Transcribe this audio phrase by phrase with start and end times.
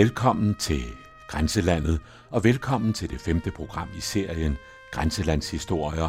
[0.00, 0.82] Velkommen til
[1.28, 2.00] Grænselandet,
[2.30, 4.56] og velkommen til det femte program i serien
[4.92, 6.08] Grænselandshistorier,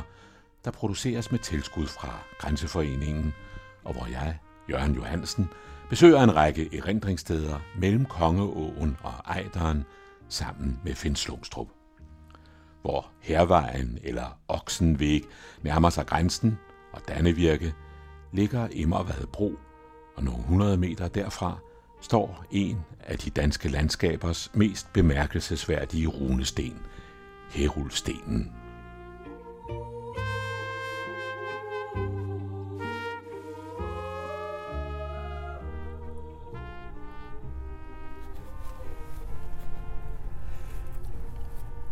[0.65, 3.33] der produceres med tilskud fra Grænseforeningen,
[3.83, 4.37] og hvor jeg,
[4.69, 5.49] Jørgen Johansen,
[5.89, 9.85] besøger en række erindringssteder mellem Kongeåen og Ejderen
[10.29, 11.67] sammen med Finn Slumstrup.
[12.81, 15.23] Hvor Hervejen eller Oksenvæg
[15.61, 16.57] nærmer sig grænsen,
[16.93, 17.73] og Dannevirke
[18.33, 19.53] ligger Immervad Bro,
[20.15, 21.57] og nogle hundrede meter derfra
[22.01, 26.79] står en af de danske landskabers mest bemærkelsesværdige runesten,
[27.51, 28.51] Herulstenen.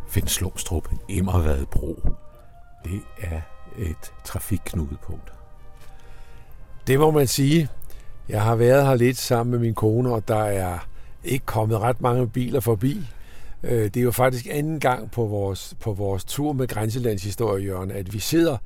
[0.08, 2.02] Finn Slumstrup, Immervad Bro.
[2.86, 3.42] Det er
[3.78, 5.34] et trafikknudepunkt.
[6.88, 7.70] Det må man sige.
[8.30, 10.88] Jeg har været her lidt sammen med min kone, og der er
[11.24, 13.08] ikke kommet ret mange biler forbi.
[13.64, 17.92] Øh, det er jo faktisk anden gang på vores, på vores tur med Grænselandshistorie, Jørgen,
[17.92, 18.58] at vi sidder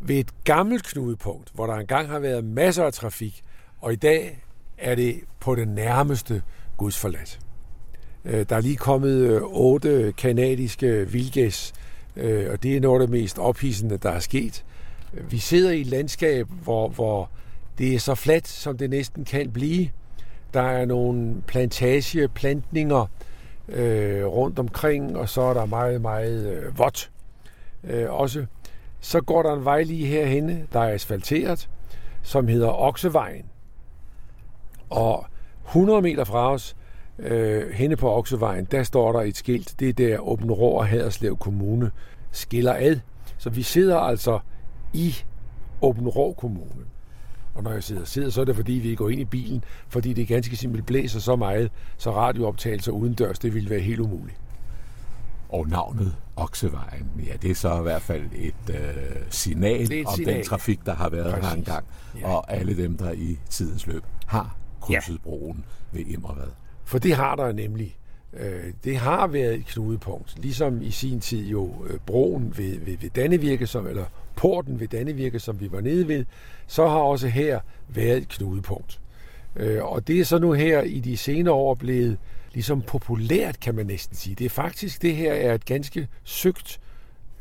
[0.00, 3.42] ved et gammelt knudepunkt, hvor der engang har været masser af trafik,
[3.80, 4.44] og i dag
[4.78, 6.42] er det på det nærmeste
[6.76, 7.38] gudsforladt.
[8.24, 11.72] Øh, der er lige kommet øh, otte kanadiske vildgæs,
[12.50, 14.64] og det er noget af det mest ophidsende, der er sket.
[15.12, 17.30] Vi sidder i et landskab, hvor, hvor
[17.78, 19.88] det er så fladt, som det næsten kan blive.
[20.54, 23.06] Der er nogle plantageplantninger
[23.68, 27.10] øh, rundt omkring, og så er der meget, meget øh, vådt
[27.84, 28.46] øh, også.
[29.00, 31.70] Så går der en vej lige herhenne, der er asfalteret,
[32.22, 33.44] som hedder Oksevejen.
[34.90, 35.26] Og
[35.66, 36.76] 100 meter fra os,
[37.18, 39.74] øh, henne på Oksevejen, der står der et skilt.
[39.80, 41.90] Det er der Åben Rå og Haderslev Kommune
[42.30, 43.00] skiller ad.
[43.38, 44.38] Så vi sidder altså
[44.92, 45.14] i
[45.82, 46.84] Åben Rå Kommune.
[47.58, 50.12] Og når jeg sidder sidder, så er det fordi, vi går ind i bilen, fordi
[50.12, 54.36] det ganske simpelt blæser så meget, så radiooptagelser udendørs, det ville være helt umuligt.
[55.48, 58.76] Og navnet Oksevejen, ja, det er så i hvert fald et øh,
[59.30, 60.34] signal et om signal.
[60.34, 61.48] den trafik, der har været Præcis.
[61.48, 61.84] her engang,
[62.20, 62.28] ja.
[62.28, 65.18] og alle dem, der i tidens løb har krydset ja.
[65.22, 66.50] broen ved Immervad.
[66.84, 67.98] For det har der nemlig.
[68.32, 72.96] Øh, det har været et knudepunkt, ligesom i sin tid jo øh, broen ved, ved,
[73.00, 74.04] ved Dannevirke, som, eller
[74.38, 76.24] porten ved Dannevirke, som vi var nede ved,
[76.66, 79.00] så har også her været et knudepunkt.
[79.56, 82.18] Øh, og det er så nu her i de senere år blevet
[82.52, 84.34] ligesom populært, kan man næsten sige.
[84.34, 86.80] Det er faktisk, det her er et ganske søgt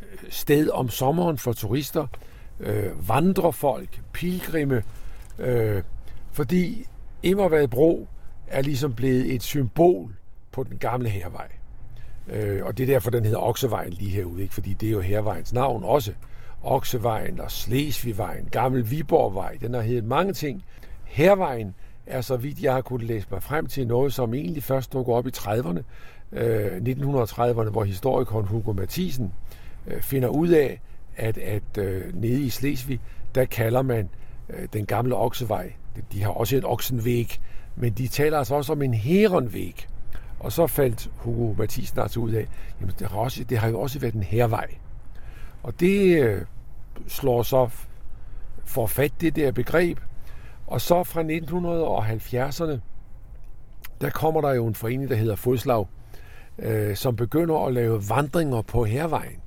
[0.01, 2.07] øh, sted om sommeren for turister,
[2.59, 4.83] øh, vandrefolk, pilgrimme,
[5.39, 5.83] øh,
[6.31, 6.85] fordi
[7.23, 8.07] Immervad Bro
[8.47, 10.15] er ligesom blevet et symbol
[10.51, 11.47] på den gamle hervej.
[12.27, 14.53] Øh, og det er derfor, den hedder Oksevejen lige herude, ikke?
[14.53, 16.13] fordi det er jo hervejens navn også.
[16.63, 20.63] Oksevejen og Slesvigvejen, Gammel Viborgvej, den har heddet mange ting.
[21.03, 21.75] Hervejen
[22.05, 25.13] er, så vidt jeg har kunnet læse mig frem til, noget, som egentlig først dukker
[25.13, 25.81] op i 30'erne,
[26.31, 29.33] øh, 1930'erne, hvor historikeren Hugo Mathisen
[29.87, 30.81] øh, finder ud af,
[31.15, 32.99] at, at øh, nede i Slesvig,
[33.35, 34.09] der kalder man
[34.49, 35.73] øh, den gamle oksevej,
[36.11, 37.39] de har også et oksenvæg,
[37.75, 39.87] men de taler altså også om en heronvæg.
[40.39, 42.47] Og så faldt Hugo Mathisen altså ud af,
[42.81, 44.67] jamen det har, også, det har jo også været en hervej.
[45.67, 46.41] Og det øh,
[47.07, 47.69] slår så
[48.65, 49.99] for fat det der begreb.
[50.67, 52.79] Og så fra 1970'erne,
[54.01, 55.85] der kommer der jo en forening, der hedder Fodslag,
[56.59, 59.39] øh, som begynder at lave vandringer på hervejen.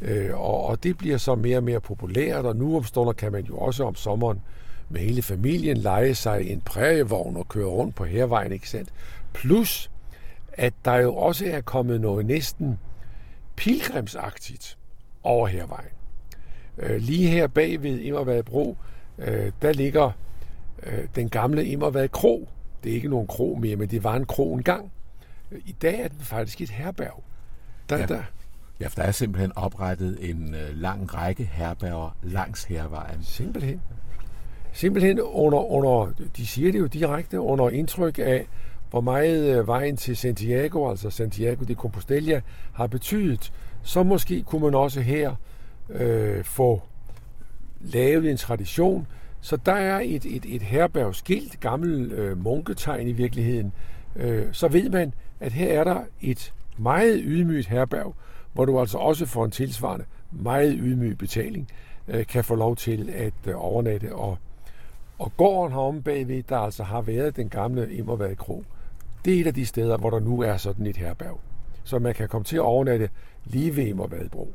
[0.00, 3.44] Øh, og, og det bliver så mere og mere populært, og nu omstunder kan man
[3.44, 4.42] jo også om sommeren
[4.88, 8.88] med hele familien lege sig en prærievogn og køre rundt på hervejen, ikke sandt?
[9.32, 9.90] Plus,
[10.52, 12.78] at der jo også er kommet noget næsten
[13.56, 14.76] pilgrimsagtigt
[15.22, 15.90] over hervejen.
[16.78, 18.76] Øh, lige her bag ved Immervad Bro,
[19.18, 20.10] øh, der ligger
[20.82, 22.48] øh, den gamle Immervad Kro.
[22.84, 24.92] Det er ikke nogen kro mere, men det var en kro engang.
[25.50, 27.22] I dag er den faktisk et herberg.
[27.88, 28.06] Der, ja.
[28.06, 28.22] Der,
[28.80, 33.22] ja, for der er simpelthen oprettet en lang række herberger langs hervejen.
[33.22, 33.80] Simpelthen.
[34.72, 38.46] Simpelthen under, under, de siger det jo direkte, under indtryk af,
[38.90, 42.40] hvor meget vejen til Santiago, altså Santiago de Compostela,
[42.72, 43.52] har betydet
[43.82, 45.34] så måske kunne man også her
[45.90, 46.82] øh, få
[47.80, 49.06] lavet en tradition.
[49.40, 53.72] Så der er et, et, et herbergsskilt, gammel øh, munketegn i virkeligheden.
[54.16, 58.14] Øh, så ved man, at her er der et meget ydmygt herberg,
[58.52, 61.68] hvor du altså også får en tilsvarende meget ydmyg betaling,
[62.08, 64.14] øh, kan få lov til at øh, overnatte.
[64.14, 64.38] Og,
[65.18, 68.64] og gården heromme bagved, der altså har været den gamle Immervad Kro,
[69.24, 71.40] det er et af de steder, hvor der nu er sådan et herberg
[71.84, 73.10] så man kan komme til at overnatte
[73.44, 74.54] lige ved Immervadbro.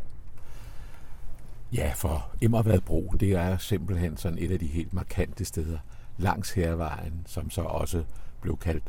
[1.73, 5.77] Ja, for Immervadbro, det er simpelthen sådan et af de helt markante steder
[6.17, 8.03] langs hervejen, som så også
[8.41, 8.83] blev kaldt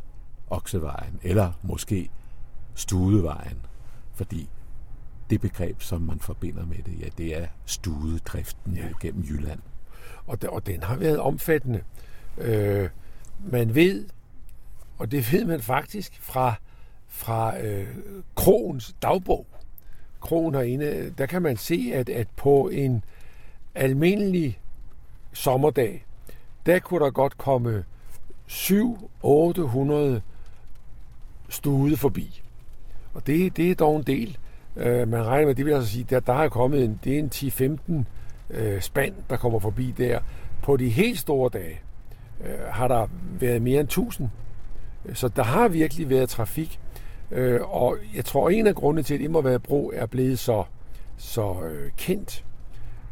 [0.49, 2.09] Oksevejen, eller måske
[2.75, 3.57] Studevejen,
[4.13, 4.49] fordi
[5.29, 8.87] det begreb, som man forbinder med det, ja, det er studedriften ja.
[9.01, 9.59] gennem Jylland.
[10.27, 11.81] Og, og den har været omfattende.
[12.37, 12.89] Øh,
[13.39, 14.05] man ved,
[14.97, 16.55] og det ved man faktisk fra,
[17.07, 17.87] fra øh,
[18.35, 19.45] Krogens dagbog.
[20.21, 23.03] Krogen herinde, der kan man se, at, at på en
[23.75, 24.59] almindelig
[25.33, 26.05] sommerdag,
[26.65, 27.83] der kunne der godt komme
[28.47, 30.21] 700-800
[31.49, 32.41] stude forbi.
[33.13, 34.37] Og det, det er dog en del.
[34.75, 37.19] Øh, man regner med, det vil altså sige, at der er kommet en, det er
[37.19, 37.31] en
[38.49, 40.19] 10-15 øh, spand, der kommer forbi der.
[40.63, 41.79] På de helt store dage
[42.45, 43.07] øh, har der
[43.39, 44.29] været mere end 1000.
[45.13, 46.79] Så der har virkelig været trafik.
[47.31, 50.63] Øh, og jeg tror, en af grundene til, at Immervad Bro er blevet så,
[51.17, 52.45] så øh, kendt,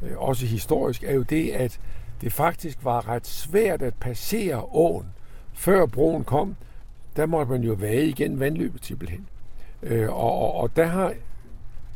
[0.02, 1.80] øh, også historisk, er jo det, at
[2.22, 5.06] det faktisk var ret svært at passere åen.
[5.54, 6.56] Før broen kom,
[7.16, 9.28] der måtte man jo vade igen vandløbet simpelthen.
[9.84, 11.14] Øh, og, og, og der har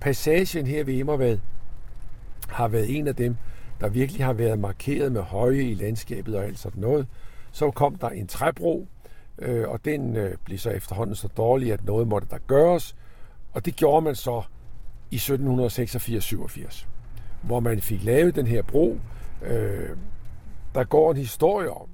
[0.01, 1.38] passagen her ved Immervad
[2.50, 3.36] har været en af dem,
[3.81, 7.07] der virkelig har været markeret med høje i landskabet og alt sådan noget.
[7.51, 8.88] Så kom der en træbro,
[9.41, 12.95] øh, og den øh, blev så efterhånden så dårlig, at noget måtte der gøres.
[13.53, 14.41] Og det gjorde man så
[15.12, 16.86] i 1786-87,
[17.41, 19.00] hvor man fik lavet den her bro.
[19.41, 19.89] Øh,
[20.75, 21.88] der går en historie om,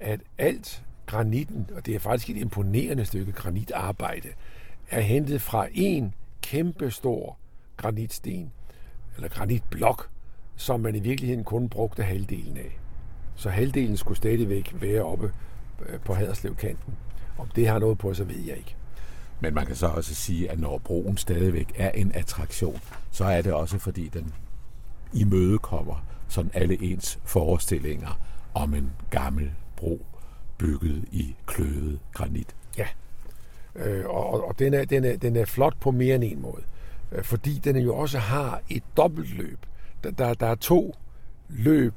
[0.00, 4.28] at alt granitten, og det er faktisk et imponerende stykke granitarbejde,
[4.90, 7.36] er hentet fra en kæmpe stor
[7.76, 8.52] granitsten,
[9.16, 10.08] eller granitblok,
[10.56, 12.78] som man i virkeligheden kun brugte halvdelen af.
[13.34, 15.32] Så halvdelen skulle stadigvæk være oppe
[16.04, 16.94] på Haderslevkanten.
[17.38, 18.76] Om det har noget på, så ved jeg ikke.
[19.40, 23.42] Men man kan så også sige, at når broen stadigvæk er en attraktion, så er
[23.42, 24.34] det også fordi den
[25.12, 28.20] imødekommer sådan alle ens forestillinger
[28.54, 30.06] om en gammel bro
[30.58, 32.54] bygget i kløvet granit.
[32.78, 32.86] Ja,
[33.76, 36.62] øh, og, og den, er, den, er, den er flot på mere end en måde,
[37.12, 39.58] øh, fordi den jo også har et dobbelt løb.
[40.04, 40.94] Der, der, der er to
[41.48, 41.94] løb,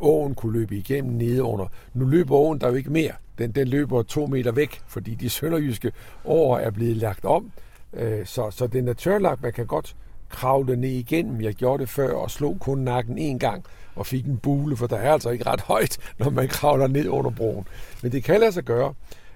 [0.00, 1.66] åen kunne løbe igennem nede under.
[1.94, 3.12] Nu løber åen der jo ikke mere.
[3.38, 5.92] Den, den løber to meter væk, fordi de sønderjyske
[6.24, 7.50] år er blevet lagt om.
[7.92, 9.42] Øh, så, så den er tørlagt.
[9.42, 9.96] Man kan godt
[10.28, 11.40] kravle ned igennem.
[11.40, 13.64] Jeg gjorde det før og slog kun nakken en gang
[13.96, 17.08] og fik en bule, for der er altså ikke ret højt, når man kravler ned
[17.08, 17.66] under broen.
[18.02, 18.94] Men det kan lade sig gøre.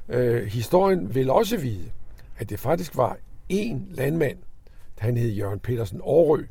[0.09, 1.91] Øh, historien vil også vide,
[2.39, 3.17] at det faktisk var
[3.49, 4.39] en landmand,
[4.99, 6.45] han hed Jørgen Petersen Aarø,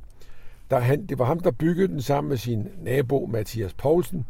[0.69, 4.25] der han, det var ham, der byggede den sammen med sin nabo Mathias Poulsen,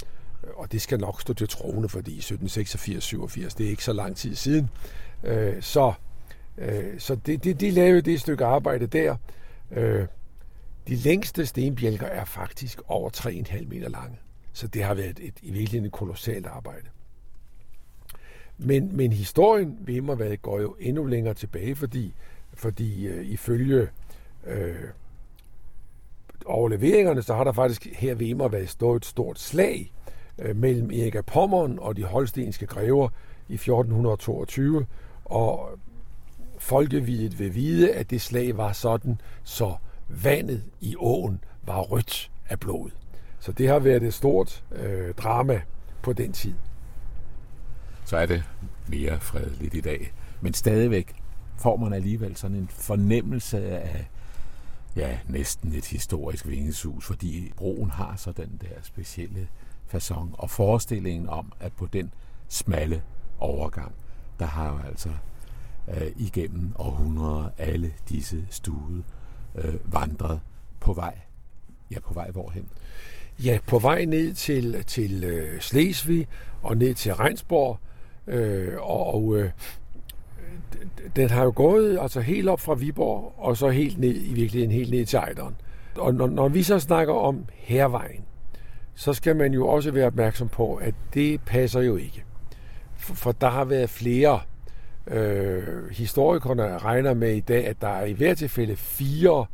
[0.56, 4.36] og det skal nok stå til troende, fordi 1786-87, det er ikke så lang tid
[4.36, 4.70] siden.
[5.24, 5.94] Øh, så
[6.58, 9.16] øh, så det, det, de lavede det stykke arbejde der.
[9.72, 10.06] Øh,
[10.88, 14.18] de længste stenbjælker er faktisk over 3,5 meter lange.
[14.54, 16.88] Så det har været et, i virkeligheden et kolossalt arbejde.
[18.58, 22.14] Men, men historien ved Immervad går jo endnu længere tilbage, fordi,
[22.54, 23.88] fordi øh, ifølge
[24.48, 24.76] øh,
[26.46, 29.94] overleveringerne, så har der faktisk her ved Immervad stået et stort slag
[30.40, 33.10] øh, mellem Erik af Pommern og de holstenske grever
[33.48, 34.86] i 1422,
[35.26, 35.70] og
[36.58, 39.76] folkevidet vil vide, at det slag var sådan, så
[40.08, 42.90] vandet i åen var rødt af blod.
[43.40, 45.62] Så det har været et stort øh, drama
[46.02, 46.54] på den tid.
[48.06, 48.44] Så er det
[48.88, 50.14] mere fredeligt i dag.
[50.42, 51.16] Men stadigvæk
[51.58, 54.10] får man alligevel sådan en fornemmelse af
[54.96, 59.48] ja, næsten et historisk vingesus, fordi broen har så den der specielle
[59.94, 62.12] façon og forestillingen om, at på den
[62.48, 63.02] smalle
[63.40, 63.92] overgang,
[64.40, 65.10] der har jo altså
[65.88, 69.04] øh, igennem århundreder alle disse stude
[69.56, 70.40] øh, vandret
[70.80, 71.18] på vej.
[71.92, 72.66] Ja, på vej hvorhen?
[73.44, 76.28] Ja, på vej ned til, til øh, Slesvig
[76.62, 77.80] og ned til Reinsborg.
[78.28, 79.52] Øh, og øh,
[81.16, 84.72] den har jo gået altså helt op fra Viborg, og så helt ned, i virkeligheden
[84.72, 85.56] helt ned til Ejderen.
[85.96, 88.26] Og når, når vi så snakker om hervejen,
[88.96, 92.24] så skal man jo også være opmærksom på, at det passer jo ikke.
[92.98, 94.40] For, for der har været flere
[95.10, 99.46] Øh, historikerne regner med i dag, at der er i hvert tilfælde fire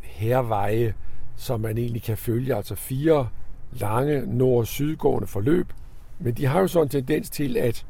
[0.00, 0.94] herveje,
[1.36, 3.28] som man egentlig kan følge, altså fire
[3.72, 5.72] lange nord-sydgående forløb.
[6.18, 7.86] Men de har jo så en tendens til at,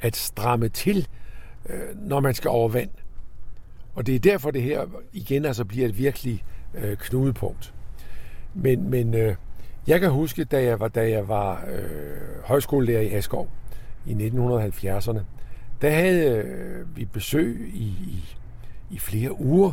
[0.00, 1.08] at stramme til,
[1.68, 2.90] Øh, når man skal over vand.
[3.94, 7.74] Og det er derfor, det her igen altså bliver et virkelig øh, knudepunkt.
[8.54, 9.34] Men, men øh,
[9.86, 13.48] jeg kan huske, da jeg var, da jeg var øh, højskolelærer i Askov
[14.06, 15.20] i 1970'erne,
[15.82, 18.36] der havde øh, vi besøg i, i,
[18.90, 19.72] i flere uger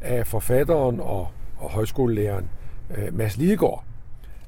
[0.00, 2.48] af forfatteren og, og højskolelæreren
[2.96, 3.84] øh, Mads Lidegaard.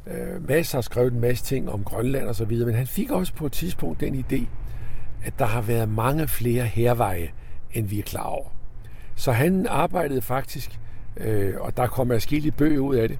[0.07, 3.11] Øh, Mads har skrevet en masse ting om Grønland og så videre, men han fik
[3.11, 4.47] også på et tidspunkt den idé,
[5.25, 7.29] at der har været mange flere herveje,
[7.73, 8.49] end vi er klar over.
[9.15, 10.81] Så han arbejdede faktisk,
[11.17, 13.19] øh, og der kommer forskellige bøger ud af det,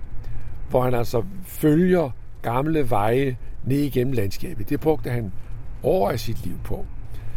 [0.71, 2.11] hvor han altså følger
[2.43, 4.69] gamle veje ned igennem landskabet.
[4.69, 5.33] Det brugte han
[5.83, 6.87] år af sit liv på.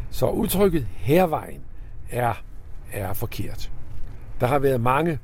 [0.09, 1.61] Så udtrykket hervejen
[2.09, 2.43] er,
[2.93, 3.71] er forkert.
[4.39, 5.19] Der har været mange,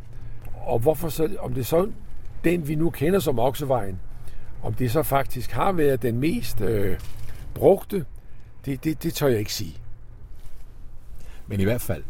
[0.65, 1.91] og hvorfor så, om det så
[2.43, 3.99] den, vi nu kender som Oksevejen,
[4.63, 6.99] om det så faktisk har været den mest øh,
[7.53, 8.05] brugte,
[8.65, 9.77] det, det, det tør jeg ikke sige.
[11.47, 12.03] Men i hvert fald,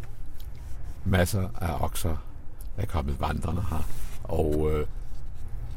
[1.05, 2.25] masser af okser
[2.77, 3.89] er kommet vandrende her.
[4.23, 4.87] Og øh,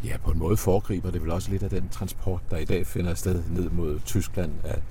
[0.05, 2.87] ja, på en måde foregriber det vel også lidt af den transport, der i dag
[2.87, 4.83] finder sted ned mod Tyskland af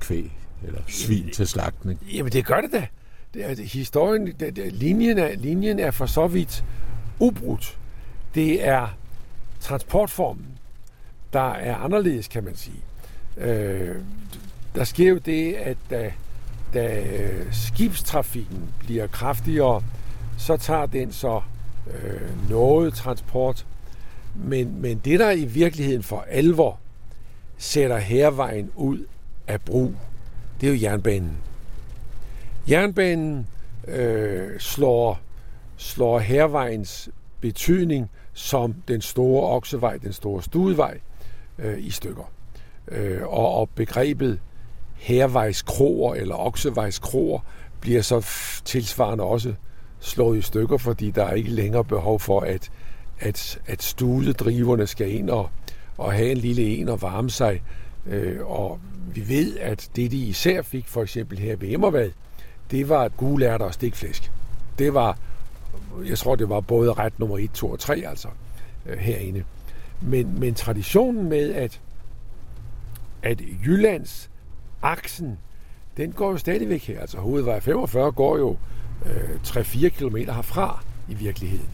[0.00, 2.00] kvæg eller svin til slagtning.
[2.14, 2.86] Jamen det gør det da.
[3.34, 6.64] Det er, historien, det, det, linjen, er, linjen er for så vidt
[7.18, 7.78] ubrudt.
[8.34, 8.88] Det er
[9.60, 10.58] transportformen,
[11.32, 12.82] der er anderledes, kan man sige.
[13.36, 13.96] Øh,
[14.78, 16.12] der sker jo det, at da,
[16.74, 19.82] da øh, skibstrafikken bliver kraftigere,
[20.38, 21.40] så tager den så
[21.86, 23.66] øh, noget transport.
[24.34, 26.78] Men, men det, der i virkeligheden for alvor
[27.56, 29.04] sætter hervejen ud
[29.48, 29.94] af brug,
[30.60, 31.36] det er jo jernbanen.
[32.70, 33.46] Jernbanen
[33.88, 35.20] øh, slår,
[35.76, 37.08] slår hervejens
[37.40, 40.98] betydning som den store oksevej, den store studevej,
[41.58, 42.32] øh, i stykker.
[42.88, 44.40] Øh, og, og begrebet
[44.98, 47.40] hervejskroer eller oksevejskroer
[47.80, 48.26] bliver så
[48.64, 49.54] tilsvarende også
[50.00, 52.70] slået i stykker, fordi der er ikke længere behov for, at,
[53.20, 55.50] at, at studedriverne skal ind og,
[55.96, 57.62] og have en lille en og varme sig.
[58.06, 58.80] Øh, og
[59.14, 62.10] vi ved, at det de især fik for eksempel her ved Emmervad,
[62.70, 64.32] det var gulærter og stikflæsk.
[64.78, 65.18] Det var,
[66.06, 68.28] jeg tror det var både ret nummer 1, 2 og 3 altså
[68.86, 69.44] øh, herinde.
[70.00, 71.80] Men, men traditionen med, at,
[73.22, 74.30] at Jyllands
[74.82, 75.38] aksen,
[75.96, 77.00] den går jo stadigvæk her.
[77.00, 78.56] Altså hovedvej 45 går jo
[79.06, 81.68] øh, 3-4 km herfra i virkeligheden.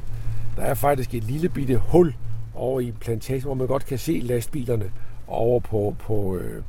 [0.56, 2.14] Der er faktisk et lille bitte hul
[2.54, 4.90] over i plantagen, hvor man godt kan se lastbilerne
[5.26, 6.62] over på, på, øh,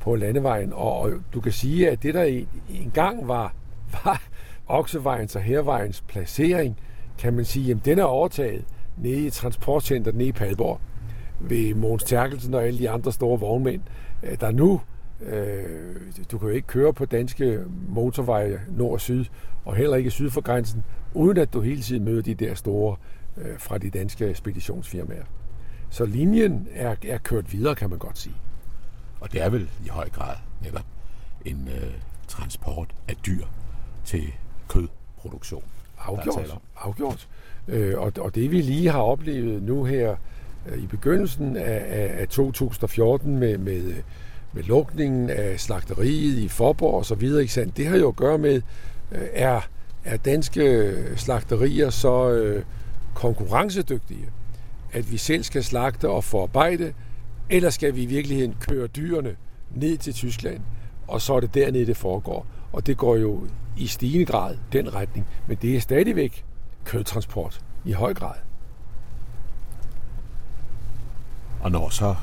[0.00, 0.72] på landevejen.
[0.72, 3.54] Og, og du kan sige, at det der engang var,
[4.04, 4.22] var
[4.66, 6.78] Oksevejens og Hervejens placering,
[7.18, 8.64] kan man sige, at den er overtaget
[8.96, 10.80] nede i transportcenteret nede i Padborg
[11.40, 13.82] ved Måns Terkelsen og alle de andre store vognmænd,
[14.22, 14.80] øh, der nu
[15.26, 15.96] øh,
[16.30, 19.24] du kan jo ikke køre på danske motorveje nord og syd,
[19.64, 22.96] og heller ikke syd for grænsen, uden at du hele tiden møder de der store
[23.36, 25.24] øh, fra de danske speditionsfirmaer.
[25.90, 28.36] Så linjen er, er kørt videre, kan man godt sige.
[29.20, 30.86] Og det er vel i høj grad netop
[31.44, 31.92] en øh,
[32.28, 33.44] transport af dyr
[34.04, 34.32] til
[34.68, 35.64] kødproduktion.
[35.98, 36.58] Afgjort.
[36.76, 37.28] Afgjort.
[37.68, 40.16] Øh, og, og det vi lige har oplevet nu her
[40.66, 43.94] øh, i begyndelsen af, af, af 2014 med, med,
[44.54, 47.76] med lukningen af slagteriet i Forborg og så videre, ikke sandt?
[47.76, 48.62] det har jo at gøre med,
[49.12, 49.60] øh, er,
[50.04, 52.64] er danske slagterier så øh,
[53.14, 54.28] konkurrencedygtige,
[54.92, 56.92] at vi selv skal slagte og forarbejde,
[57.50, 59.36] eller skal vi i virkeligheden køre dyrene
[59.74, 60.60] ned til Tyskland,
[61.06, 62.46] og så er det dernede, det foregår.
[62.72, 63.46] Og det går jo
[63.76, 66.44] i stigende grad den retning, men det er stadigvæk
[66.84, 68.34] kødtransport i høj grad.
[71.60, 72.14] Og når så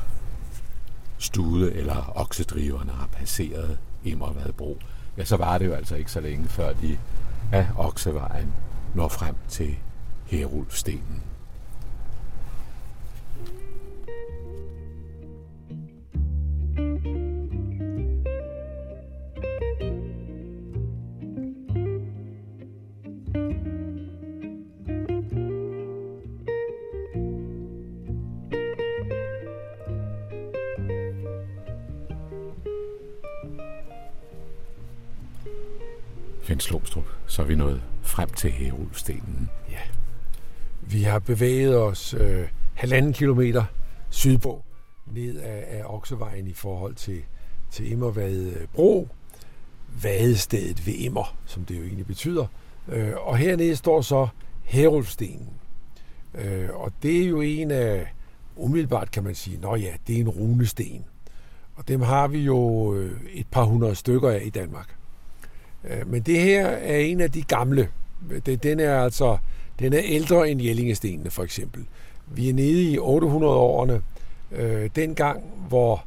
[1.21, 4.79] stude eller oksedriverne har passeret Immervadbro,
[5.17, 6.97] ja, så var det jo altså ikke så længe før de
[7.51, 8.53] af oksevejen
[8.95, 9.75] når frem til
[10.25, 11.23] Herulfstenen.
[38.41, 39.49] Til Herulfstenen.
[39.71, 39.79] Ja.
[40.81, 43.63] Vi har bevæget os øh, halvanden kilometer
[44.09, 44.63] sydpå,
[45.05, 47.21] ned af, af Oksevejen i forhold til,
[47.71, 49.07] til Immervad øh, Bro,
[50.03, 52.45] vadestedet ved Immer, som det jo egentlig betyder.
[52.87, 54.27] Øh, og hernede står så
[54.63, 55.49] Herulfstenen.
[56.35, 58.13] Øh, og det er jo en af,
[58.55, 61.05] umiddelbart kan man sige, nå ja, det er en runesten.
[61.75, 64.95] Og dem har vi jo øh, et par hundrede stykker af i Danmark.
[65.83, 67.89] Øh, men det her er en af de gamle
[68.45, 69.37] det, Den er altså
[69.79, 71.85] den er ældre end Jellingestenene for eksempel.
[72.27, 74.01] Vi er nede i 800-årene,
[74.51, 76.05] øh, dengang hvor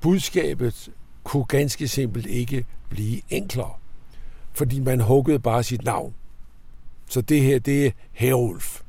[0.00, 0.90] budskabet
[1.24, 3.72] kunne ganske simpelt ikke blive enklere,
[4.52, 6.14] fordi man huggede bare sit navn.
[7.08, 8.80] Så det her, det er Herulf.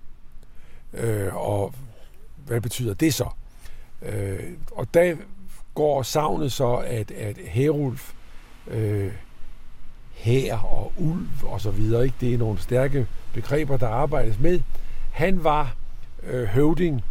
[0.93, 1.73] Øh, og
[2.45, 3.29] hvad betyder det så?
[4.01, 4.39] Øh,
[4.71, 5.15] og der
[5.73, 8.13] går savnet så, at, at Herulf
[8.67, 9.11] øh,
[10.21, 12.03] hær og ulv og så videre.
[12.03, 12.15] Ikke?
[12.21, 14.59] Det er nogle stærke begreber, der arbejdes med.
[15.11, 15.75] Han var
[16.23, 17.03] øh, høvding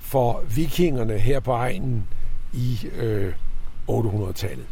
[0.00, 2.06] for vikingerne her på egnen
[2.52, 3.32] i øh,
[3.90, 4.66] 800-tallet.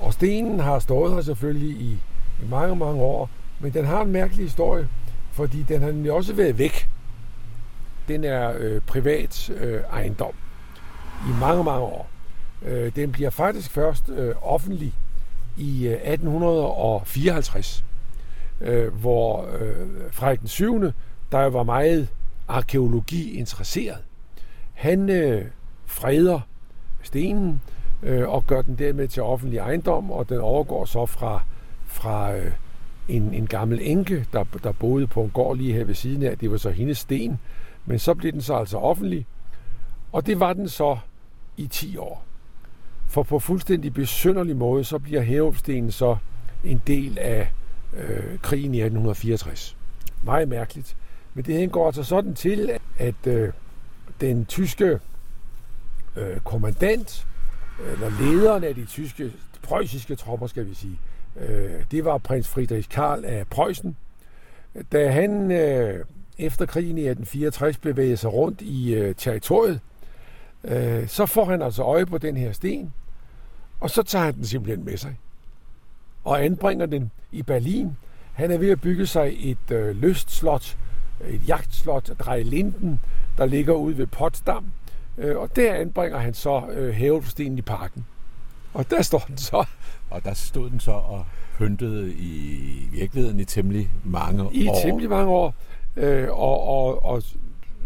[0.00, 1.92] Og stenen har stået her selvfølgelig i,
[2.42, 4.88] i mange, mange år, men den har en mærkelig historie,
[5.32, 6.88] fordi den har nemlig også været væk.
[8.08, 10.32] Den er øh, privat øh, ejendom
[11.28, 12.08] i mange, mange år.
[12.62, 14.94] Øh, den bliver faktisk først øh, offentlig
[15.56, 17.84] i øh, 1854,
[18.60, 20.92] øh, hvor øh, Frederik den 7.,
[21.32, 22.08] der jo var meget
[22.48, 23.98] arkeologi interesseret,
[24.72, 25.44] han øh,
[25.86, 26.40] freder
[27.02, 27.62] stenen
[28.02, 31.42] øh, og gør den dermed til offentlig ejendom, og den overgår så fra,
[31.86, 32.52] fra øh,
[33.08, 36.38] en, en gammel enke, der, der boede på en gård lige her ved siden af.
[36.38, 37.38] Det var så hendes sten.
[37.86, 39.26] Men så blev den så altså offentlig,
[40.12, 40.98] og det var den så
[41.56, 42.24] i 10 år.
[43.14, 46.16] For på fuldstændig besynderlig måde, så bliver Herupstenen så
[46.64, 47.52] en del af
[47.96, 49.76] øh, krigen i 1864.
[50.22, 50.96] Meget mærkeligt.
[51.34, 53.52] Men det går altså sådan til, at øh,
[54.20, 54.98] den tyske
[56.16, 57.26] øh, kommandant,
[57.92, 60.98] eller lederen af de tyske, preussiske tropper, skal vi sige,
[61.40, 63.96] øh, det var prins Friedrich Karl af Preussen.
[64.92, 66.04] Da han øh,
[66.38, 69.80] efter krigen i 1864 bevægede sig rundt i øh, territoriet,
[70.64, 72.92] øh, så får han altså øje på den her sten,
[73.84, 75.16] og så tager han den simpelthen med sig
[76.24, 77.96] og anbringer den i Berlin.
[78.32, 80.76] Han er ved at bygge sig et øh, lystslot,
[81.28, 83.00] et jagtslot, Dreilinden,
[83.38, 84.64] der ligger ude ved Potsdam.
[85.18, 88.06] Øh, og der anbringer han så øh, havelstenen i parken.
[88.74, 89.64] Og der står den så.
[90.10, 91.24] Og der stod den så og
[91.58, 94.78] pyntede i virkeligheden i temmelig mange I år.
[94.78, 95.54] I temmelig mange år.
[95.96, 97.22] Øh, og, og, og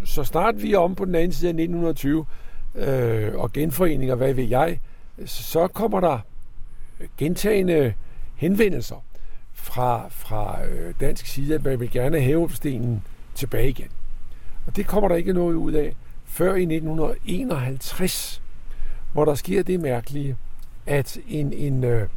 [0.04, 2.26] så snart vi er om på den anden side af 1920,
[2.74, 4.78] øh, og genforeninger, hvad ved jeg,
[5.26, 6.18] så kommer der
[7.18, 7.94] gentagende
[8.36, 9.04] henvendelser
[9.54, 13.02] fra, fra øh, dansk side, at man vil gerne have stenen
[13.34, 13.88] tilbage igen.
[14.66, 18.42] Og det kommer der ikke noget ud af før i 1951,
[19.12, 20.36] hvor der sker det mærkelige,
[20.86, 22.08] at en, en, øh,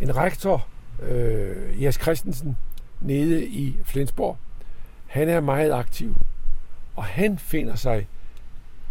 [0.00, 0.66] en rektor,
[1.02, 2.56] øh, Jes Christensen,
[3.00, 4.36] nede i Flensborg,
[5.06, 6.16] han er meget aktiv,
[6.96, 8.06] og han finder sig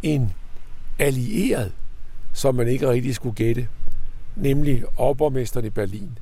[0.04, 0.34] en
[1.00, 1.72] allieret,
[2.38, 3.68] som man ikke rigtig skulle gætte,
[4.36, 6.18] nemlig overborgmesteren i Berlin.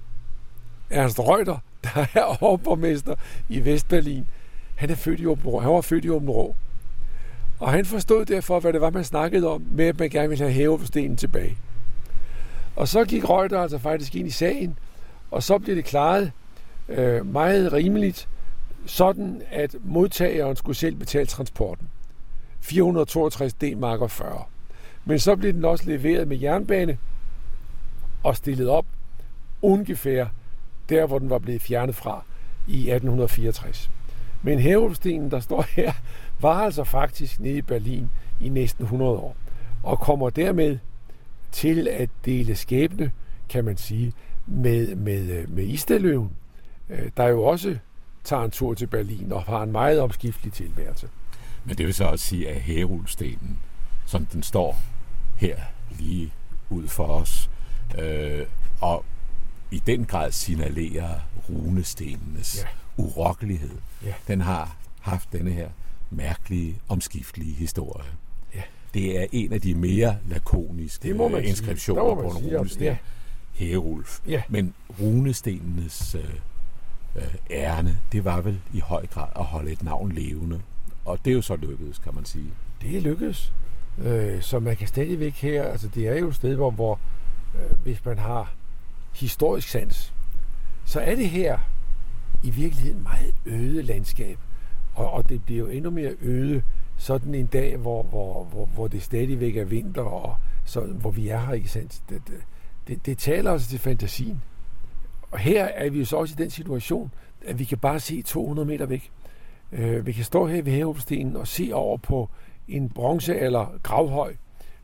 [0.89, 3.15] Ernst Reuter, der er overborgmester
[3.49, 4.28] i Vestberlin,
[4.75, 6.30] han, er født i Åben han var født i Åben
[7.60, 10.43] Og han forstod derfor, hvad det var, man snakkede om, med at man gerne ville
[10.43, 11.58] have hævestenen tilbage.
[12.75, 14.78] Og så gik Reuter altså faktisk ind i sagen,
[15.32, 16.32] og så blev det klaret
[16.89, 18.28] øh, meget rimeligt,
[18.86, 21.88] sådan at modtageren skulle selv betale transporten.
[22.62, 24.43] 462 D-marker 40.
[25.06, 26.98] Men så blev den også leveret med jernbane
[28.24, 28.86] og stillet op
[29.62, 30.26] ungefær
[30.89, 32.24] der, hvor den var blevet fjernet fra
[32.68, 33.91] i 1864.
[34.41, 35.94] Men hævelstenen, der står her,
[36.41, 38.10] var altså faktisk nede i Berlin
[38.41, 39.36] i næsten 100 år,
[39.84, 40.78] og kommer dermed
[41.52, 43.12] til at dele skæbne,
[43.50, 44.13] kan man sige,
[44.48, 46.32] med, med, med Istaløven,
[46.89, 47.78] øh, der jo også
[48.24, 51.10] tager en tur til Berlin og har en meget omskiftelig tilværelse.
[51.65, 53.60] Men det vil så også sige, at Herulstenen,
[54.06, 54.80] som den står
[55.38, 55.60] her
[56.00, 56.32] lige
[56.69, 57.50] ud for os,
[57.98, 58.45] øh,
[58.82, 59.06] og
[59.71, 61.19] i den grad signalerer
[61.50, 63.04] runestenenes ja.
[63.04, 63.78] urokkelighed.
[64.04, 64.13] Ja.
[64.28, 65.69] Den har haft denne her
[66.10, 68.06] mærkelige, omskiftelige historie.
[68.56, 68.62] Ja.
[68.93, 72.84] Det er en af de mere lakoniske det må man inskriptioner på en runesten.
[72.84, 72.98] Ja.
[73.54, 74.19] Herulf.
[74.28, 74.41] Ja.
[74.50, 76.30] Men runestenenes øh,
[77.15, 80.62] øh, ærne, det var vel i høj grad at holde et navn levende.
[81.06, 82.50] Og det er jo så lykkedes, kan man sige.
[82.82, 83.54] Det er lykkedes.
[83.98, 87.00] Øh, så man kan stadigvæk her, altså det er jo et sted, hvor, hvor
[87.56, 88.54] øh, hvis man har
[89.14, 90.14] historisk sans,
[90.86, 91.60] så er det her
[92.44, 94.38] i virkeligheden meget øde landskab.
[94.96, 96.64] Og, og det bliver jo endnu mere øde
[96.98, 101.30] sådan en dag, hvor, hvor, hvor, hvor det stadigvæk er vinter, og så, hvor vi
[101.30, 102.02] er her, ikke sandt?
[102.10, 102.38] Det, det,
[102.88, 104.42] det, det taler altså til fantasien.
[105.32, 107.12] Og her er vi jo så også i den situation,
[107.46, 109.12] at vi kan bare se 200 meter væk.
[109.72, 112.30] Øh, vi kan stå her ved Herupstenen og se over på
[112.67, 114.36] en bronze- eller gravhøj,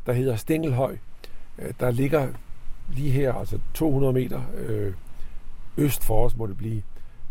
[0.05, 0.97] der hedder Stengelhøj,
[1.59, 2.27] øh, der ligger
[2.93, 4.93] lige her, altså 200 meter øh,
[5.77, 6.81] øst for os må det blive.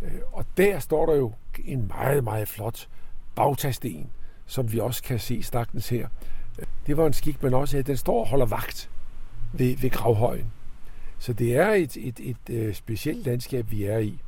[0.02, 1.32] Øh, og der står der jo
[1.64, 2.88] en meget, meget flot
[3.34, 4.10] bagtasten,
[4.46, 6.08] som vi også kan se stakkens her.
[6.58, 8.90] Øh, det var en skik, men også at den står og holder vagt
[9.52, 10.52] ved, ved gravhøjen.
[11.18, 14.18] Så det er et, et, et, et specielt landskab, vi er i.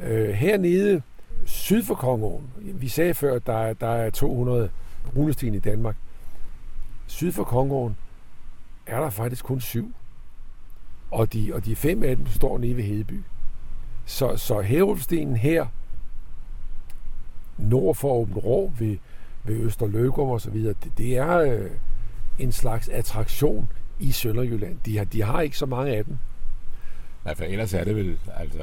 [0.00, 1.02] Øh, hernede
[1.44, 4.70] syd for Kongåen, vi sagde før, at der, der er 200
[5.16, 5.96] runesten i Danmark.
[7.06, 7.96] Syd for Kongården
[8.86, 9.94] er der faktisk kun syv.
[11.10, 13.22] og de, og de fem af dem står nede ved Hedeby.
[14.06, 15.66] Så, så Herulfstenen her,
[17.58, 18.96] nord for Åben Rå ved,
[19.44, 21.70] ved Østerløgum og så videre, det, det er øh,
[22.38, 23.68] en slags attraktion
[24.00, 24.78] i Sønderjylland.
[24.84, 26.16] De har, de har ikke så mange af dem.
[27.24, 28.62] Nej, for ellers er det vel altså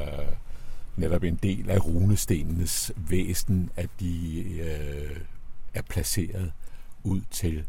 [0.98, 5.18] netop en del af runestenenes væsen, at de øh,
[5.74, 6.52] er placeret
[7.04, 7.66] ud til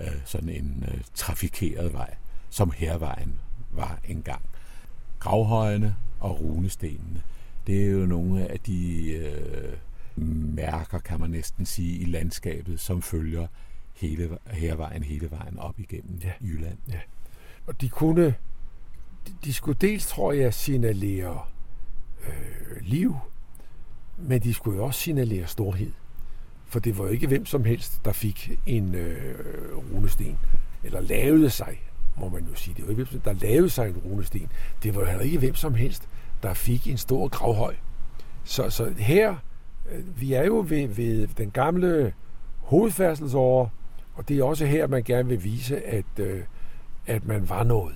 [0.00, 2.14] øh, sådan en øh, trafikeret vej,
[2.50, 3.40] som hervejen
[3.70, 4.42] var engang.
[5.18, 7.22] Gravhøjene og runestenene,
[7.66, 9.76] det er jo nogle af de øh,
[10.54, 13.46] mærker, kan man næsten sige, i landskabet, som følger
[13.94, 16.32] hele hervejen hele vejen op igennem ja.
[16.40, 16.78] Jylland.
[16.88, 17.00] Ja.
[17.66, 18.26] Og de kunne,
[19.26, 21.40] de, de skulle dels, tror jeg, signalere
[22.26, 23.16] øh, liv,
[24.18, 25.92] men de skulle jo også signalere storhed.
[26.68, 29.34] For det var jo ikke hvem som helst, der fik en øh,
[29.94, 30.38] runesten,
[30.84, 31.82] eller lavede sig,
[32.20, 32.74] må man jo sige.
[32.74, 34.48] Det var ikke hvem, der lavede sig en runesten.
[34.82, 36.08] Det var jo heller ikke hvem som helst,
[36.42, 37.74] der fik en stor gravhøj.
[38.44, 39.36] Så, så her,
[39.92, 42.12] øh, vi er jo ved, ved den gamle
[42.58, 43.68] hovedfærdselsåre,
[44.14, 46.40] og det er også her, man gerne vil vise, at, øh,
[47.06, 47.94] at man var noget.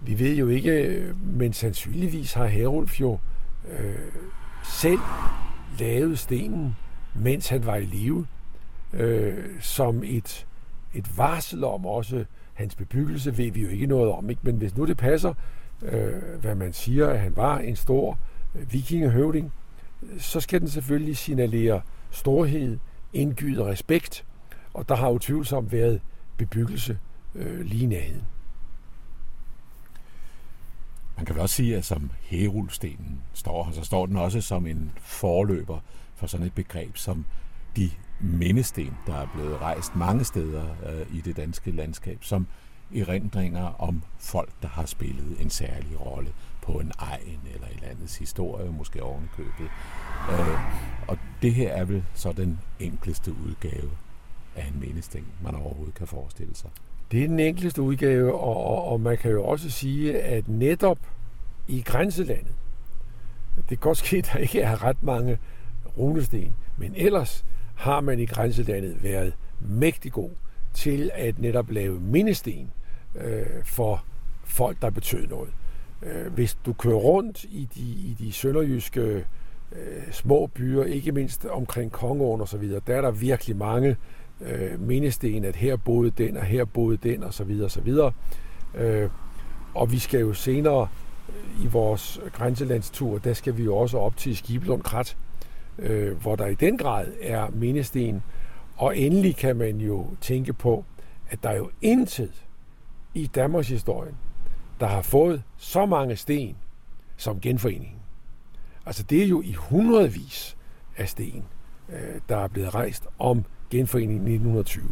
[0.00, 3.18] Vi ved jo ikke, men sandsynligvis har Herulf jo
[3.78, 3.94] øh,
[4.64, 5.00] selv
[5.78, 6.76] lavet stenen,
[7.18, 8.26] mens han var i live,
[8.92, 10.46] øh, som et,
[10.94, 14.30] et varsel om også hans bebyggelse, ved vi jo ikke noget om.
[14.30, 14.42] Ikke?
[14.44, 15.34] Men hvis nu det passer,
[15.82, 18.18] øh, hvad man siger, at han var en stor
[18.54, 19.52] øh, vikingehøvding,
[20.18, 22.78] så skal den selvfølgelig signalere storhed,
[23.12, 24.24] indgyde respekt,
[24.74, 26.00] og der har utvivlsomt været
[26.36, 26.98] bebyggelse
[27.34, 28.24] øh, lige nærheden.
[31.16, 34.66] Man kan vel også sige, at som Herulstenen står her, så står den også som
[34.66, 35.78] en forløber
[36.18, 37.24] for sådan et begreb som
[37.76, 42.46] de mindesten, der er blevet rejst mange steder øh, i det danske landskab, som
[42.96, 48.18] erindringer om folk, der har spillet en særlig rolle på en egen eller i landets
[48.18, 49.68] historie, måske ovenkøbet.
[50.30, 50.58] Øh,
[51.08, 53.90] og det her er vel så den enkleste udgave
[54.56, 56.70] af en mindesten, man overhovedet kan forestille sig.
[57.12, 60.98] Det er den enkleste udgave, og, og, og man kan jo også sige, at netop
[61.68, 62.54] i grænselandet,
[63.56, 65.38] det kan godt ske, at der ikke er ret mange
[65.98, 70.30] runesten, men ellers har man i grænselandet været mægtig god
[70.74, 72.70] til at netop lave mindesten
[73.14, 74.04] øh, for
[74.44, 75.50] folk, der betød noget.
[76.02, 79.24] Øh, hvis du kører rundt i de, i de sønderjyske
[79.72, 83.96] øh, små byer, ikke mindst omkring Kongeåen og så videre, der er der virkelig mange
[84.40, 87.80] øh, mindesten, at her boede den, og her boede den, og så videre, og så
[87.80, 88.12] videre.
[88.74, 89.10] Øh,
[89.74, 90.88] og vi skal jo senere
[91.28, 95.16] øh, i vores grænselandstur, der skal vi jo også op til Skibelund Krat,
[95.78, 98.22] øh, hvor der i den grad er mindesten.
[98.76, 100.84] Og endelig kan man jo tænke på,
[101.30, 102.46] at der er jo intet
[103.14, 104.14] i Danmarks historie,
[104.80, 106.56] der har fået så mange sten
[107.16, 107.98] som genforeningen.
[108.86, 110.56] Altså det er jo i hundredvis
[110.96, 111.44] af sten,
[111.88, 114.84] øh, der er blevet rejst om genforeningen i 1920.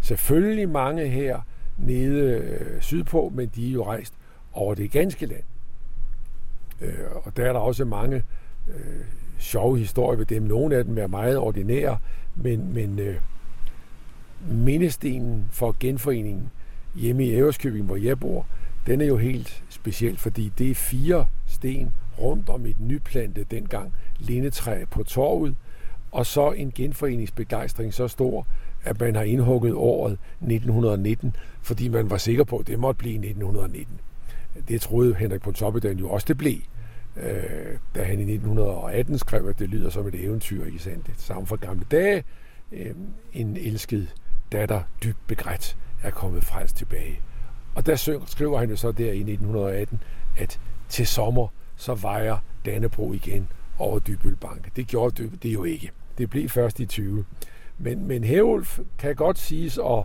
[0.00, 1.40] Selvfølgelig mange her
[1.78, 4.14] nede øh, sydpå, men de er jo rejst
[4.52, 5.44] over det ganske land.
[6.80, 8.22] Øh, og der er der også mange
[8.68, 9.04] øh,
[9.38, 10.42] sjove historier ved dem.
[10.42, 11.98] Nogle af dem er meget ordinære,
[12.36, 13.16] men, men øh,
[14.50, 16.50] mindestenen for genforeningen
[16.94, 18.46] hjemme i Æverskøbing, hvor jeg bor,
[18.86, 23.92] den er jo helt speciel, fordi det er fire sten rundt om et nyplantet dengang
[24.18, 25.56] lindetræ på torvet,
[26.12, 28.46] og så en genforeningsbegejstring så stor,
[28.84, 33.14] at man har indhugget året 1919, fordi man var sikker på, at det måtte blive
[33.14, 34.00] 1919.
[34.68, 36.56] Det troede Henrik Pontoppidan jo også, det blev,
[37.22, 41.06] øh, da han i 1918 skrev, at det lyder som et eventyr, ikke sandt?
[41.06, 42.24] Det samme fra gamle dage.
[42.72, 42.94] Øh,
[43.32, 44.14] en elsket
[44.52, 47.20] datter, dybt begrædt, er kommet frelst tilbage.
[47.74, 50.02] Og der skriver han jo så der i 1918,
[50.36, 54.70] at til sommer, så vejer Dannebro igen over Dybølbanke.
[54.76, 55.90] Det gjorde det jo ikke.
[56.18, 57.24] Det blev først i 20.
[57.78, 60.04] Men, men Herulf kan godt siges at,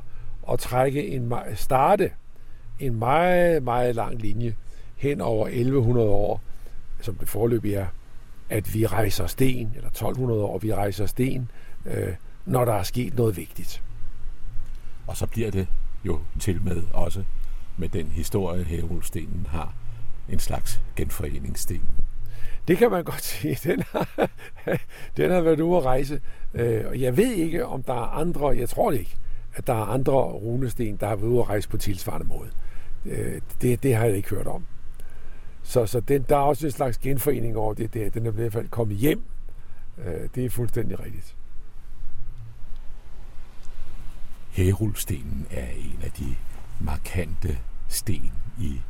[0.51, 2.11] at trække en, starte
[2.79, 4.55] en meget, meget lang linje
[4.95, 6.41] hen over 1100 år,
[7.03, 7.85] som det forløb er,
[8.49, 11.51] at vi rejser sten, eller 1200 år, vi rejser sten,
[11.85, 12.13] øh,
[12.45, 13.83] når der er sket noget vigtigt.
[15.07, 15.67] Og så bliver det
[16.05, 17.23] jo til med også
[17.77, 19.73] med den historie, Herulfstenen har,
[20.29, 21.81] en slags genforeningssten.
[22.67, 23.57] Det kan man godt sige.
[23.63, 24.29] Den har,
[25.17, 26.21] den har været ude at rejse.
[26.53, 29.15] Øh, og jeg ved ikke, om der er andre, jeg tror det ikke,
[29.55, 32.49] at der er andre runesten, der har været ude at rejse på tilsvarende måde.
[33.05, 34.65] Øh, det, det har jeg ikke hørt om.
[35.73, 38.09] Så, så den, der er også en slags genforening over det der.
[38.09, 39.23] Den er i hvert fald kommet hjem.
[39.97, 41.35] Øh, det er fuldstændig rigtigt.
[44.49, 46.35] Herulstenen er en af de
[46.79, 48.81] markante sten i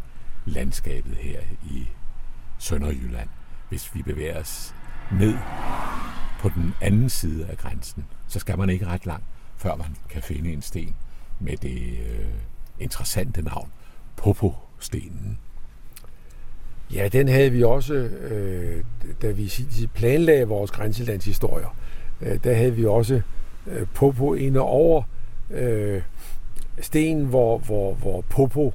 [0.45, 1.39] landskabet her
[1.71, 1.87] i
[2.59, 3.29] Sønderjylland,
[3.69, 4.75] hvis vi bevæger os
[5.11, 5.37] ned
[6.39, 10.21] på den anden side af grænsen, så skal man ikke ret langt, før man kan
[10.21, 10.95] finde en sten
[11.39, 12.33] med det øh,
[12.79, 13.71] interessante navn
[14.15, 15.39] Popo-stenen.
[16.93, 18.83] Ja, den havde vi også, øh,
[19.21, 19.51] da vi
[19.93, 21.75] planlagde vores grænselandshistorier.
[22.21, 23.21] Øh, der havde vi også
[23.67, 25.03] øh, Popo inde over
[25.49, 26.01] øh,
[26.81, 28.73] sten, hvor, hvor, hvor Popo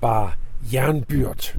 [0.00, 0.36] var
[0.72, 1.56] jernbyrd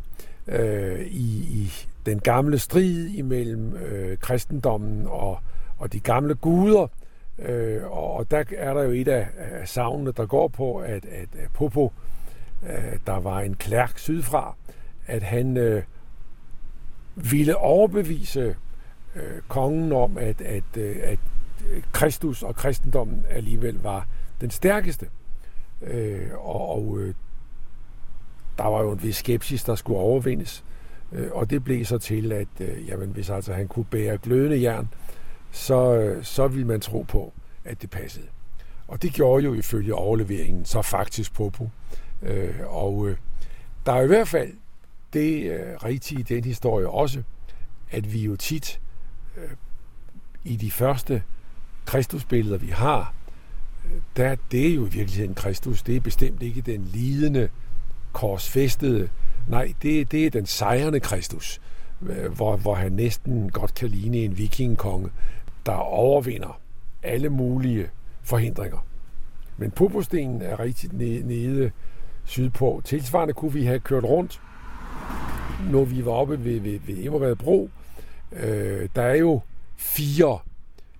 [0.47, 1.27] øh, i,
[1.61, 1.71] i
[2.05, 5.39] den gamle strid imellem øh, kristendommen og,
[5.77, 6.87] og de gamle guder.
[7.39, 11.27] Øh, og der er der jo et af, af savnene, der går på, at, at,
[11.39, 11.91] at Popo,
[12.69, 14.55] øh, der var en klærk sydfra,
[15.07, 15.83] at han øh,
[17.15, 18.55] ville overbevise
[19.15, 21.19] øh, kongen om, at, at, øh, at
[21.91, 24.07] Kristus og kristendommen alligevel var
[24.41, 25.09] den stærkeste.
[25.81, 27.13] Øh, og og øh,
[28.57, 30.63] der var jo en vis skepsis, der skulle overvindes.
[31.11, 34.61] Øh, og det blev så til, at øh, jamen, hvis altså han kunne bære glødende
[34.61, 34.89] jern,
[35.51, 37.33] så, øh, så ville man tro på,
[37.65, 38.25] at det passede.
[38.87, 41.69] Og det gjorde jo ifølge overleveringen så faktisk Popo.
[42.21, 43.17] Øh, og øh,
[43.85, 44.51] der er i hvert fald
[45.13, 47.23] det øh, rigtige i den historie også,
[47.91, 48.81] at vi jo tit
[49.37, 49.49] øh,
[50.43, 51.23] i de første
[51.85, 53.13] Kristusbilleder, vi har,
[53.85, 55.83] øh, der det er jo i virkeligheden Kristus.
[55.83, 57.49] Det er bestemt ikke den lidende,
[58.13, 59.09] korsfæstede.
[59.47, 61.61] Nej, det, det er den sejrende Kristus,
[62.01, 65.09] øh, hvor, hvor han næsten godt kan ligne en vikingkonge,
[65.65, 66.59] der overvinder
[67.03, 67.89] alle mulige
[68.23, 68.85] forhindringer.
[69.57, 71.71] Men Popostenen er rigtigt nede
[72.25, 72.81] sydpå.
[72.85, 74.41] Tilsvarende kunne vi have kørt rundt,
[75.71, 77.69] når vi var oppe ved, ved, ved Immervad Bro.
[78.31, 79.41] Øh, der er jo
[79.75, 80.39] fire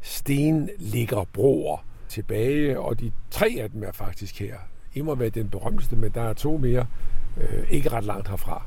[0.01, 4.55] stenliggerbroer tilbage, og de tre af dem er faktisk her.
[4.93, 6.85] Immervad den berømteste, men der er to mere
[7.37, 8.65] øh, ikke ret langt herfra.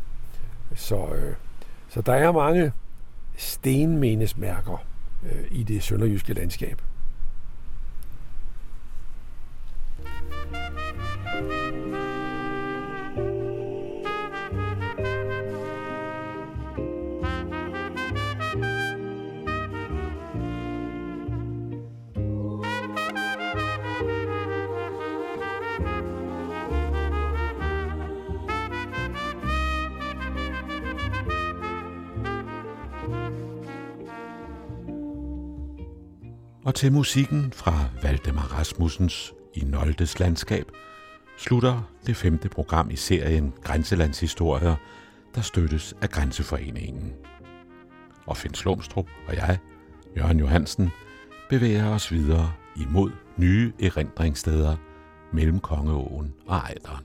[0.75, 1.35] Så, øh,
[1.89, 2.73] så der er mange
[3.37, 4.87] stenmenesmærker
[5.25, 6.83] øh, i det sønderjyske landskab.
[36.67, 40.67] Og til musikken fra Valdemar Rasmussens I Noldes landskab
[41.39, 44.77] slutter det femte program i serien Grænselandshistorier,
[45.35, 47.13] der støttes af Grænseforeningen.
[48.27, 49.59] Og Finn Slumstrup og jeg,
[50.17, 50.91] Jørgen Johansen,
[51.51, 54.77] bevæger os videre imod nye erindringssteder
[55.33, 57.05] mellem Kongeåen og Ejderen.